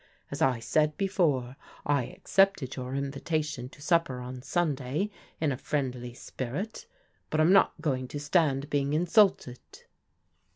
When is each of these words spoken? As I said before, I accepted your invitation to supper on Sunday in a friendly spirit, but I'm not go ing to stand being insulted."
As 0.31 0.41
I 0.41 0.57
said 0.59 0.97
before, 0.97 1.57
I 1.85 2.05
accepted 2.05 2.75
your 2.75 2.95
invitation 2.95 3.69
to 3.69 3.83
supper 3.83 4.19
on 4.19 4.41
Sunday 4.41 5.11
in 5.39 5.51
a 5.51 5.57
friendly 5.57 6.15
spirit, 6.15 6.87
but 7.29 7.39
I'm 7.39 7.53
not 7.53 7.79
go 7.81 7.93
ing 7.93 8.07
to 8.07 8.19
stand 8.19 8.71
being 8.71 8.93
insulted." 8.93 9.59